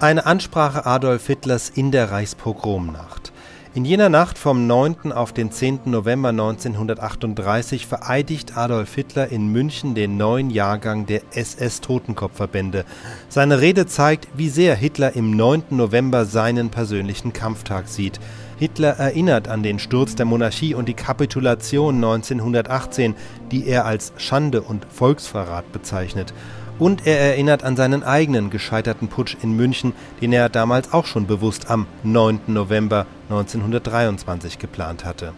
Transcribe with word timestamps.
Eine 0.00 0.26
Ansprache 0.26 0.86
Adolf 0.86 1.26
Hitlers 1.26 1.70
in 1.70 1.90
der 1.90 2.12
Reichspogromnacht. 2.12 3.32
In 3.74 3.84
jener 3.84 4.08
Nacht 4.08 4.38
vom 4.38 4.68
9. 4.68 5.10
auf 5.10 5.32
den 5.32 5.50
10. 5.50 5.80
November 5.86 6.28
1938 6.28 7.84
vereidigt 7.84 8.56
Adolf 8.56 8.94
Hitler 8.94 9.32
in 9.32 9.48
München 9.48 9.96
den 9.96 10.16
neuen 10.16 10.50
Jahrgang 10.50 11.06
der 11.06 11.22
SS-Totenkopfverbände. 11.32 12.84
Seine 13.28 13.60
Rede 13.60 13.86
zeigt, 13.86 14.28
wie 14.34 14.48
sehr 14.48 14.76
Hitler 14.76 15.16
im 15.16 15.32
9. 15.32 15.64
November 15.70 16.26
seinen 16.26 16.70
persönlichen 16.70 17.32
Kampftag 17.32 17.88
sieht. 17.88 18.20
Hitler 18.56 18.90
erinnert 18.98 19.48
an 19.48 19.64
den 19.64 19.80
Sturz 19.80 20.14
der 20.14 20.26
Monarchie 20.26 20.74
und 20.74 20.88
die 20.88 20.94
Kapitulation 20.94 21.96
1918, 21.96 23.16
die 23.50 23.66
er 23.66 23.84
als 23.84 24.12
Schande 24.16 24.62
und 24.62 24.86
Volksverrat 24.92 25.72
bezeichnet. 25.72 26.32
Und 26.78 27.06
er 27.06 27.18
erinnert 27.18 27.64
an 27.64 27.76
seinen 27.76 28.04
eigenen 28.04 28.50
gescheiterten 28.50 29.08
Putsch 29.08 29.36
in 29.42 29.56
München, 29.56 29.92
den 30.20 30.32
er 30.32 30.48
damals 30.48 30.92
auch 30.92 31.06
schon 31.06 31.26
bewusst 31.26 31.70
am 31.70 31.86
9. 32.04 32.40
November 32.46 33.06
1923 33.30 34.58
geplant 34.58 35.04
hatte. 35.04 35.32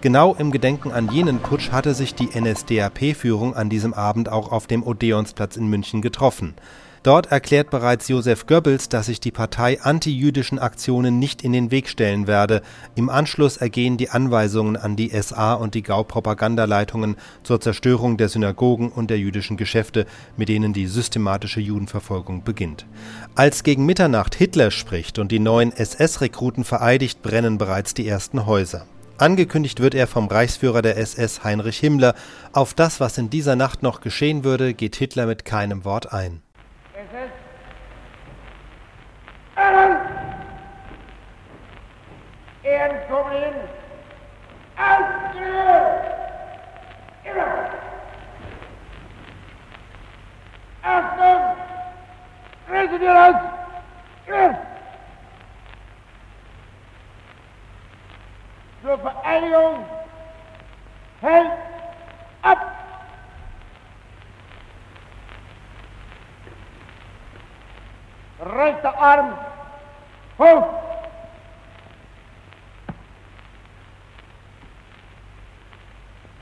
Genau 0.00 0.34
im 0.34 0.50
Gedenken 0.50 0.90
an 0.90 1.10
jenen 1.12 1.38
Putsch 1.38 1.70
hatte 1.70 1.94
sich 1.94 2.14
die 2.14 2.30
NSDAP-Führung 2.36 3.54
an 3.54 3.68
diesem 3.68 3.94
Abend 3.94 4.28
auch 4.28 4.50
auf 4.50 4.66
dem 4.66 4.82
Odeonsplatz 4.82 5.56
in 5.56 5.68
München 5.68 6.02
getroffen. 6.02 6.54
Dort 7.02 7.32
erklärt 7.32 7.70
bereits 7.70 8.06
Josef 8.06 8.46
Goebbels, 8.46 8.88
dass 8.88 9.06
sich 9.06 9.18
die 9.18 9.32
Partei 9.32 9.80
antijüdischen 9.82 10.60
Aktionen 10.60 11.18
nicht 11.18 11.42
in 11.42 11.52
den 11.52 11.72
Weg 11.72 11.88
stellen 11.88 12.28
werde. 12.28 12.62
Im 12.94 13.10
Anschluss 13.10 13.56
ergehen 13.56 13.96
die 13.96 14.10
Anweisungen 14.10 14.76
an 14.76 14.94
die 14.94 15.10
SA 15.20 15.54
und 15.54 15.74
die 15.74 15.82
Gau-Propagandaleitungen 15.82 17.16
zur 17.42 17.60
Zerstörung 17.60 18.18
der 18.18 18.28
Synagogen 18.28 18.88
und 18.88 19.10
der 19.10 19.18
jüdischen 19.18 19.56
Geschäfte, 19.56 20.06
mit 20.36 20.48
denen 20.48 20.72
die 20.72 20.86
systematische 20.86 21.60
Judenverfolgung 21.60 22.44
beginnt. 22.44 22.86
Als 23.34 23.64
gegen 23.64 23.84
Mitternacht 23.84 24.36
Hitler 24.36 24.70
spricht 24.70 25.18
und 25.18 25.32
die 25.32 25.40
neuen 25.40 25.72
SS-Rekruten 25.72 26.62
vereidigt, 26.62 27.20
brennen 27.20 27.58
bereits 27.58 27.94
die 27.94 28.06
ersten 28.06 28.46
Häuser. 28.46 28.86
Angekündigt 29.18 29.80
wird 29.80 29.96
er 29.96 30.06
vom 30.06 30.28
Reichsführer 30.28 30.82
der 30.82 30.96
SS 30.98 31.42
Heinrich 31.42 31.78
Himmler. 31.78 32.14
Auf 32.52 32.74
das, 32.74 33.00
was 33.00 33.18
in 33.18 33.28
dieser 33.28 33.56
Nacht 33.56 33.82
noch 33.82 34.00
geschehen 34.00 34.44
würde, 34.44 34.72
geht 34.72 34.94
Hitler 34.94 35.26
mit 35.26 35.44
keinem 35.44 35.84
Wort 35.84 36.12
ein. 36.12 36.42
Allen 39.54 39.96
Ehrenkommen 42.62 43.54
Ausdruck! 44.76 46.02
Immer! 47.24 47.70
Achtung! 50.82 51.56
Rissen 52.92 53.00
wir 53.00 53.14
das! 53.14 54.52
Zur 58.82 58.98
Vereinigung 58.98 59.86
hält 61.20 61.52
ab! 62.42 62.58
rechter 68.40 68.98
Arm 68.98 69.38
hoch. 70.38 70.82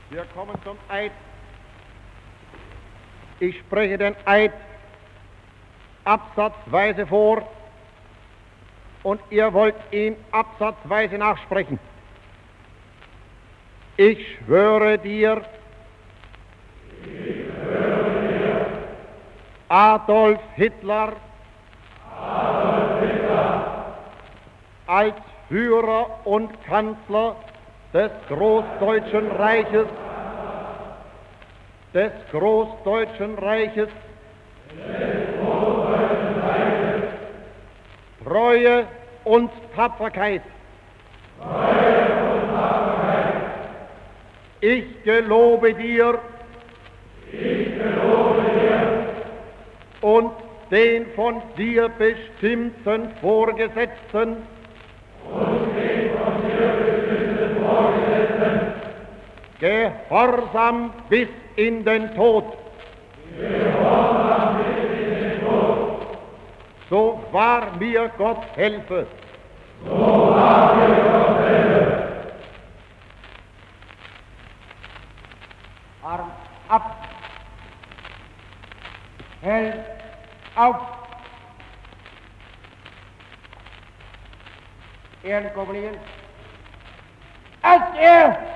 Wir 0.09 0.25
kommen 0.33 0.55
zum 0.63 0.77
Eid. 0.89 1.11
Ich 3.39 3.57
spreche 3.59 3.97
den 3.97 4.15
Eid 4.25 4.51
absatzweise 6.03 7.05
vor 7.07 7.43
und 9.03 9.21
ihr 9.29 9.51
wollt 9.53 9.75
ihn 9.91 10.15
absatzweise 10.31 11.17
nachsprechen. 11.17 11.79
Ich 13.97 14.37
schwöre 14.37 14.97
dir, 14.97 15.41
schwöre 17.03 18.27
dir 18.27 18.61
Adolf 19.69 20.41
Hitler, 20.55 21.13
als 24.85 25.15
Führer 25.47 26.19
und 26.25 26.49
Kanzler 26.65 27.37
des 27.93 28.11
Großdeutschen 28.27 29.31
Reiches, 29.31 29.87
des 31.93 32.11
Großdeutschen 32.31 33.37
Reiches, 33.37 33.89
Treue 38.31 38.85
und 39.25 39.51
Tapferkeit. 39.75 40.41
Treue 41.37 41.51
und 42.31 42.49
Tapferkeit. 42.49 43.51
Ich 44.61 45.03
gelobe 45.03 45.73
dir, 45.73 46.17
ich 47.29 47.75
gelobe 47.75 48.41
dir 48.57 49.05
und 49.99 50.31
den 50.71 51.07
von 51.07 51.41
dir 51.57 51.89
bestimmten 51.89 53.09
Vorgesetzten 53.19 54.37
und 55.29 55.75
den 55.75 56.11
von 56.17 56.33
dir 56.47 56.71
bestimmten 56.85 57.65
Vorgesetzten 57.65 58.71
Gehorsam 59.59 60.93
bis 61.09 61.27
in 61.57 61.83
den 61.83 62.15
Tod. 62.15 62.45
Gehorsam 63.37 64.50
So 66.91 67.23
wahr 67.31 67.77
mir 67.79 68.11
Gott 68.17 68.43
helfe. 68.57 69.07
So 69.85 70.35
mir 70.75 70.95
Gott 71.09 71.39
helfe. 71.39 72.07
Arm 76.03 76.31
ab. 76.67 77.07
Held 79.41 79.85
auf. 80.57 80.75
Ehrenkoppelingen. 85.23 85.95
Als 87.61 87.83
er, 87.97 88.50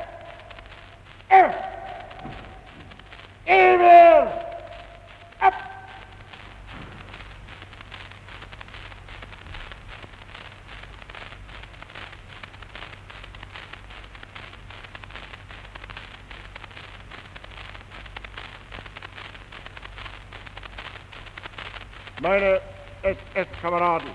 meine 22.25 22.59
SS-Kameraden. 23.03 24.09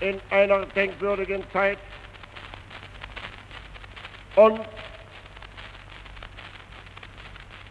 In 0.00 0.20
einer 0.30 0.66
denkwürdigen 0.66 1.44
Zeit 1.52 1.78
und 4.34 4.60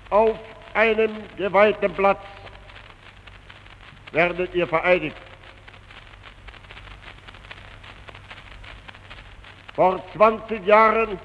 auf 0.09 0.39
einem 0.73 1.11
geweihten 1.35 1.93
Platz 1.95 2.21
werdet 4.13 4.55
ihr 4.55 4.67
vereidigt. 4.69 5.17
Vor 9.75 10.01
20 10.13 10.65
Jahren 10.65 11.19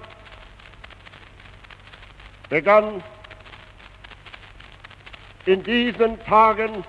begann 2.52 3.02
in 5.46 5.64
diesen 5.64 6.22
Tagen 6.26 6.84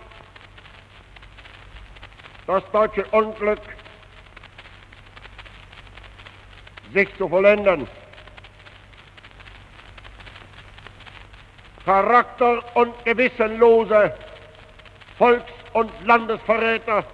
das 2.48 2.62
deutsche 2.74 3.06
Unglück 3.12 3.62
sich 6.94 7.08
zu 7.18 7.30
vollenden. 7.30 7.88
Charakter- 11.86 12.62
und 12.76 12.94
gewissenlose 13.06 14.14
Volks- 15.18 15.54
und 15.72 15.90
Landesverräter 16.06 17.06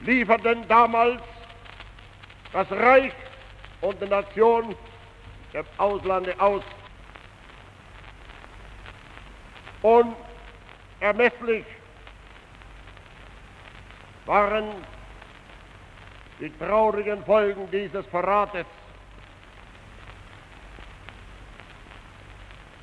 lieferten 0.00 0.66
damals 0.66 1.22
das 2.52 2.68
Reich 2.72 3.12
und 3.82 4.02
die 4.02 4.08
Nation 4.08 4.74
dem 5.54 5.64
Auslande 5.78 6.34
aus. 6.40 6.64
Unermesslich 9.86 11.64
waren 14.24 14.84
die 16.40 16.50
traurigen 16.58 17.24
Folgen 17.24 17.70
dieses 17.70 18.04
Verrates. 18.06 18.66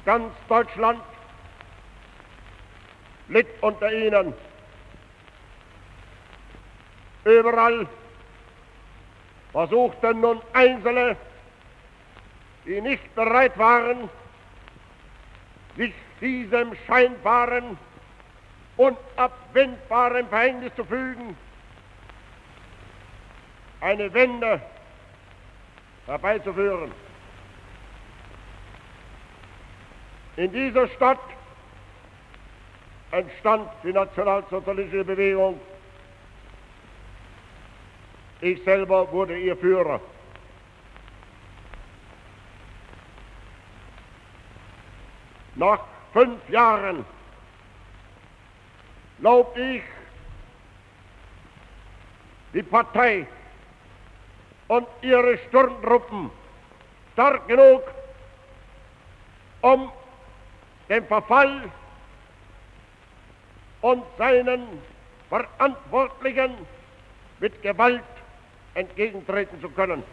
Ganz 0.06 0.32
Deutschland 0.48 1.02
litt 3.28 3.50
unter 3.62 3.92
ihnen. 3.92 4.34
Überall 7.26 7.86
versuchten 9.52 10.22
nun 10.22 10.42
Einzelne, 10.54 11.18
die 12.66 12.80
nicht 12.80 13.14
bereit 13.14 13.58
waren, 13.58 14.10
sich 15.76 15.94
diesem 16.22 16.76
scheinbaren, 16.88 17.78
unabwendbaren 18.78 20.28
Verhängnis 20.28 20.74
zu 20.76 20.86
fügen, 20.86 21.38
eine 23.82 24.14
Wende 24.14 24.62
herbeizuführen. 26.06 26.92
In 30.36 30.52
dieser 30.52 30.88
Stadt 30.90 31.20
entstand 33.12 33.70
die 33.84 33.94
nationalsozialistische 33.94 35.04
Bewegung. 35.04 35.60
Ich 38.42 38.64
selber 38.64 39.12
wurde 39.12 39.38
ihr 39.38 39.56
Führer. 39.56 40.02
Nach 45.56 45.93
fünf 46.14 46.50
Jahren 46.50 47.04
glaubte 49.20 49.62
ich, 49.62 49.84
die 52.54 52.64
Partei 52.64 53.26
und 54.68 54.88
ihre 55.02 55.38
Sturmtruppen 55.50 56.30
stark 57.14 57.48
genug, 57.48 57.84
um 59.62 59.92
dem 60.88 61.06
Verfall 61.08 61.72
und 63.82 64.04
seinen 64.18 64.68
Verantwortlichen 65.30 66.54
mit 67.40 67.62
Gewalt 67.64 68.04
entgegentreten 68.76 69.60
zu 69.62 69.70
können. 69.70 70.04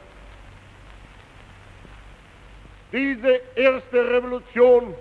Diese 2.92 3.40
erste 3.54 4.10
Revolution 4.10 4.94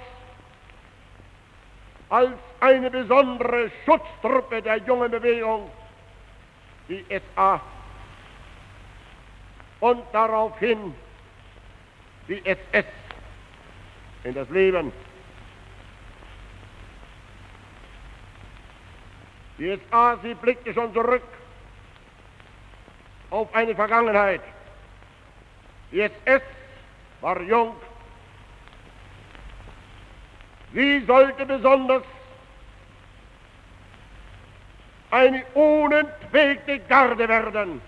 als 2.08 2.38
eine 2.60 2.90
besondere 2.90 3.70
Schutztruppe 3.84 4.62
der 4.62 4.78
jungen 4.78 5.10
Bewegung 5.10 5.70
die 6.88 7.04
SA 7.34 7.60
und 9.80 10.02
daraufhin 10.12 10.94
die 12.28 12.44
SS 12.44 12.86
in 14.24 14.34
das 14.34 14.48
Leben. 14.50 14.92
Die 19.58 19.78
SA, 19.90 20.18
sie 20.22 20.34
blickte 20.34 20.74
schon 20.74 20.92
zurück 20.92 21.22
auf 23.30 23.54
eine 23.54 23.74
Vergangenheit. 23.74 24.40
Die 25.92 26.00
SS 26.00 26.42
war 27.20 27.40
jung. 27.42 27.76
Sie 30.74 31.04
sollte 31.06 31.46
besonders 31.46 32.02
eine 35.12 35.44
unentwegte 35.54 36.80
Garde 36.80 37.28
werden. 37.28 37.80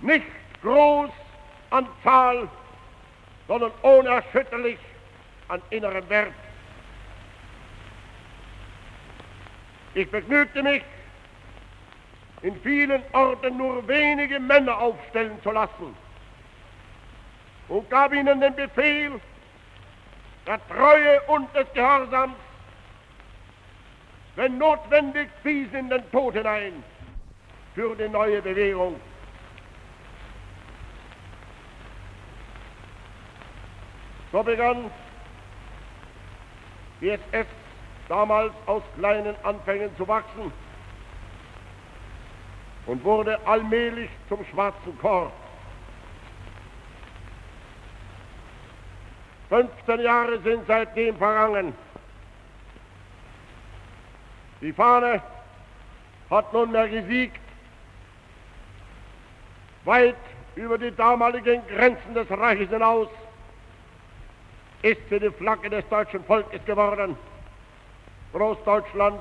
Nicht 0.00 0.24
groß 0.62 1.10
an 1.68 1.86
Zahl, 2.02 2.48
sondern 3.46 3.70
unerschütterlich 3.82 4.78
an 5.48 5.60
innerem 5.68 6.08
Wert. 6.08 6.32
Ich 9.92 10.10
begnügte 10.10 10.62
mich, 10.62 10.82
in 12.40 12.58
vielen 12.62 13.02
Orten 13.12 13.58
nur 13.58 13.86
wenige 13.86 14.40
Männer 14.40 14.78
aufstellen 14.78 15.38
zu 15.42 15.50
lassen 15.50 15.94
und 17.68 17.90
gab 17.90 18.14
ihnen 18.14 18.40
den 18.40 18.54
Befehl 18.54 19.20
der 20.46 20.60
Treue 20.68 21.20
und 21.22 21.54
des 21.54 21.66
Gehorsams, 21.74 22.34
wenn 24.36 24.58
notwendig 24.58 25.28
bis 25.42 25.72
in 25.72 25.90
den 25.90 26.10
Tod 26.10 26.34
hinein 26.34 26.82
für 27.74 27.94
die 27.96 28.08
neue 28.08 28.40
Bewegung. 28.42 29.00
So 34.32 34.42
begann 34.42 34.90
die 37.00 37.10
SS 37.10 37.46
damals 38.08 38.52
aus 38.66 38.82
kleinen 38.96 39.34
Anfängen 39.44 39.94
zu 39.96 40.06
wachsen 40.06 40.52
und 42.86 43.04
wurde 43.04 43.38
allmählich 43.46 44.10
zum 44.28 44.44
schwarzen 44.46 44.98
Korps. 44.98 45.49
15 49.50 50.00
Jahre 50.00 50.40
sind 50.40 50.62
seitdem 50.66 51.16
vergangen. 51.16 51.74
Die 54.60 54.72
Fahne 54.72 55.20
hat 56.30 56.52
nunmehr 56.52 56.88
gesiegt, 56.88 57.40
weit 59.84 60.16
über 60.54 60.78
die 60.78 60.94
damaligen 60.94 61.66
Grenzen 61.66 62.14
des 62.14 62.30
Reiches 62.30 62.68
hinaus 62.70 63.08
ist 64.82 65.00
sie 65.10 65.18
die 65.18 65.30
Flagge 65.30 65.68
des 65.68 65.86
deutschen 65.88 66.24
Volkes 66.24 66.64
geworden. 66.64 67.16
Großdeutschland 68.32 69.20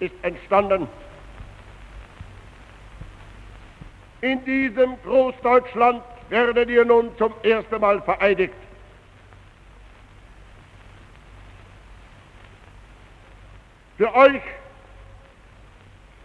ist 0.00 0.14
entstanden. 0.22 0.88
In 4.20 4.44
diesem 4.44 5.00
Großdeutschland 5.02 6.02
werdet 6.28 6.68
ihr 6.68 6.84
nun 6.84 7.16
zum 7.18 7.32
ersten 7.42 7.80
Mal 7.80 8.00
vereidigt. 8.02 8.54
Für 13.96 14.14
euch 14.14 14.42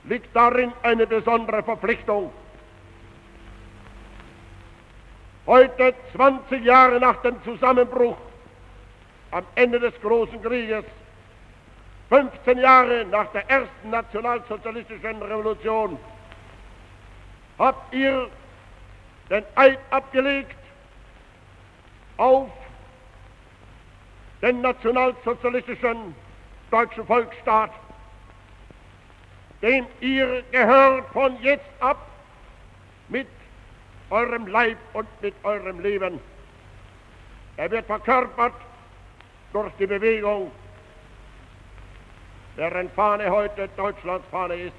liegt 0.03 0.35
darin 0.35 0.73
eine 0.83 1.07
besondere 1.07 1.63
Verpflichtung. 1.63 2.31
Heute, 5.47 5.93
20 6.13 6.63
Jahre 6.63 6.99
nach 6.99 7.21
dem 7.21 7.41
Zusammenbruch 7.43 8.17
am 9.31 9.45
Ende 9.55 9.79
des 9.79 9.93
großen 10.01 10.41
Krieges, 10.41 10.83
15 12.09 12.57
Jahre 12.57 13.05
nach 13.05 13.31
der 13.31 13.49
ersten 13.49 13.89
nationalsozialistischen 13.89 15.21
Revolution, 15.21 15.97
habt 17.57 17.93
ihr 17.93 18.29
den 19.31 19.45
Eid 19.55 19.79
abgelegt 19.91 20.55
auf 22.17 22.49
den 24.41 24.61
nationalsozialistischen 24.61 26.13
deutschen 26.69 27.05
Volksstaat, 27.07 27.71
dem 29.61 29.87
ihr 30.01 30.43
gehört 30.51 31.07
von 31.13 31.41
jetzt 31.41 31.69
ab 31.79 31.97
mit 33.07 33.27
eurem 34.09 34.47
Leib 34.47 34.77
und 34.93 35.07
mit 35.21 35.33
eurem 35.43 35.79
Leben. 35.79 36.19
Er 37.55 37.71
wird 37.71 37.85
verkörpert 37.85 38.53
durch 39.53 39.71
die 39.79 39.87
Bewegung, 39.87 40.51
deren 42.57 42.89
Fahne 42.91 43.29
heute 43.29 43.69
Deutschlands 43.77 44.27
Fahne 44.29 44.55
ist. 44.55 44.75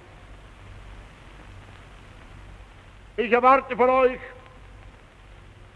Ich 3.16 3.30
erwarte 3.30 3.76
von 3.76 3.90
euch, 3.90 4.18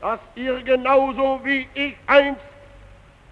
dass 0.07 0.21
ihr 0.37 0.63
genauso 0.63 1.41
wie 1.43 1.67
ich 1.75 1.97
einst 2.07 2.41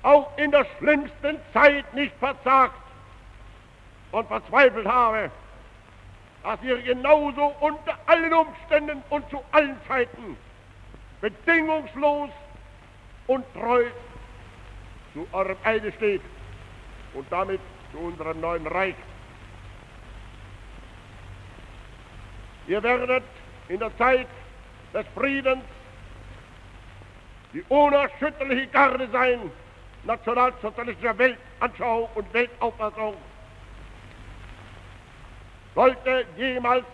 auch 0.03 0.37
in 0.37 0.51
der 0.51 0.67
schlimmsten 0.77 1.39
Zeit 1.53 1.95
nicht 1.95 2.13
verzagt 2.17 2.75
und 4.11 4.27
verzweifelt 4.27 4.85
habe, 4.85 5.31
dass 6.43 6.61
ihr 6.65 6.83
genauso 6.83 7.55
unter 7.61 7.97
allen 8.07 8.33
Umständen 8.33 9.05
und 9.11 9.31
zu 9.31 9.41
allen 9.53 9.77
Zeiten 9.87 10.37
bedingungslos 11.21 12.31
und 13.29 13.45
treu 13.55 13.85
zu 15.13 15.29
eurem 15.31 15.57
Eide 15.63 15.93
steht 15.93 16.23
und 17.13 17.31
damit 17.31 17.61
zu 17.93 17.99
unserem 17.99 18.41
neuen 18.41 18.67
Reich. 18.67 18.97
Ihr 22.67 22.83
werdet 22.83 23.23
in 23.69 23.79
der 23.79 23.97
Zeit 23.97 24.27
des 24.93 25.07
Friedens 25.15 25.63
die 27.55 27.65
unerschütterliche 27.69 28.67
Garde 28.67 29.09
sein 29.13 29.51
nationalsozialistischer 30.03 31.17
Weltanschauung 31.17 32.09
und 32.15 32.35
Weltauffassung. 32.35 33.15
Sollte 35.75 36.27
jemals 36.37 36.85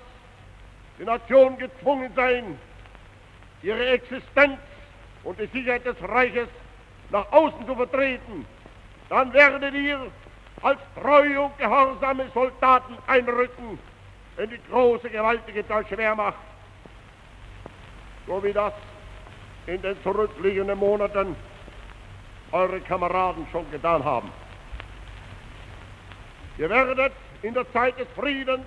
die 0.99 1.05
Nation 1.05 1.59
gezwungen 1.59 2.13
sein, 2.15 2.59
ihre 3.63 3.89
Existenz 3.89 4.59
und 5.25 5.39
die 5.41 5.47
Sicherheit 5.47 5.85
des 5.85 5.97
Reiches 6.03 6.49
nach 7.11 7.31
außen 7.33 7.67
zu 7.67 7.75
vertreten, 7.75 8.47
dann 9.09 9.33
werdet 9.33 9.75
ihr 9.75 10.11
als 10.63 10.79
treue 11.01 11.41
und 11.41 11.59
gehorsame 11.59 12.27
Soldaten 12.33 12.97
einrücken 13.07 13.79
in 14.37 14.51
die 14.51 14.61
große, 14.71 15.11
gewaltige 15.11 15.65
deutsche 15.65 15.97
Wehrmacht. 15.97 16.37
So 18.27 18.43
wie 18.45 18.53
das 18.53 18.73
in 19.71 19.83
den 19.83 20.03
zurückliegenden 20.03 20.79
Monaten 20.79 21.37
eure 22.51 22.81
Kameraden 22.81 23.47
schon 23.53 23.71
getan 23.71 24.05
haben. 24.05 24.31
Ihr 26.59 26.69
werdet 26.69 27.13
in 27.43 27.55
der 27.55 27.71
Zeit 27.73 27.99
des 27.99 28.09
Friedens 28.17 28.67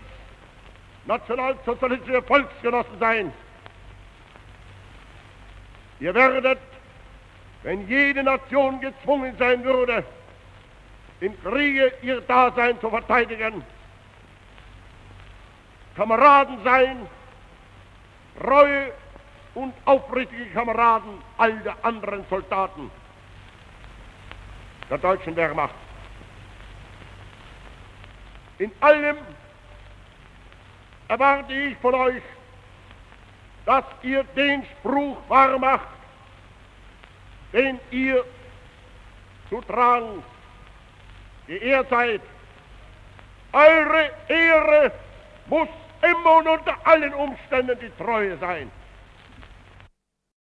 nationalsozialistische 1.05 2.21
Volksgenossen 2.21 2.99
sein. 2.99 3.33
Ihr 5.99 6.13
werdet, 6.13 6.59
wenn 7.63 7.87
jede 7.87 8.23
Nation 8.23 8.79
gezwungen 8.79 9.35
sein 9.37 9.63
würde, 9.63 10.05
im 11.19 11.37
Kriege 11.43 11.91
ihr 12.01 12.21
Dasein 12.21 12.79
zu 12.79 12.89
verteidigen, 12.89 13.63
Kameraden 15.95 16.57
sein, 16.63 17.07
treue 18.41 18.91
und 19.55 19.73
aufrichtige 19.85 20.45
Kameraden 20.47 21.21
all 21.37 21.57
der 21.59 21.75
anderen 21.83 22.25
Soldaten 22.29 22.89
der 24.89 24.97
deutschen 24.97 25.35
Wehrmacht. 25.35 25.75
In 28.59 28.71
allem 28.81 29.17
erwarte 31.07 31.53
ich 31.53 31.77
von 31.77 31.93
euch, 31.95 32.23
dass 33.65 33.85
ihr 34.01 34.23
den 34.35 34.63
Spruch 34.65 35.17
wahr 35.27 35.57
macht, 35.57 35.87
den 37.53 37.79
ihr 37.91 38.23
zu 39.49 39.61
tragen 39.61 40.23
geehrt 41.47 41.89
seid. 41.89 42.21
Eure 43.51 44.11
Ehre 44.27 44.91
muss 45.47 45.67
immer 46.01 46.37
und 46.37 46.47
unter 46.47 46.75
allen 46.85 47.13
Umständen 47.13 47.77
die 47.79 47.91
Treue 48.03 48.37
sein. 48.37 48.71